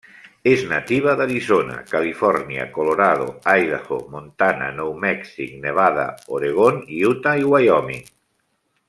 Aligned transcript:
És 0.51 0.61
nativa 0.69 1.11
d'Arizona, 1.17 1.75
Califòrnia, 1.91 2.65
Colorado, 2.77 3.27
Idaho, 3.65 3.99
Montana, 4.15 4.71
Nou 4.81 4.91
Mèxic, 5.07 5.53
Nevada, 5.67 6.07
Oregon, 6.39 6.81
Utah 7.13 7.37
i 7.45 7.51
Wyoming. 7.53 8.05